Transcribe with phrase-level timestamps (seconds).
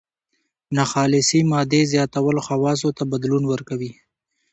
[0.75, 3.91] ناخالصې مادې زیاتول خواصو ته بدلون ورکوي.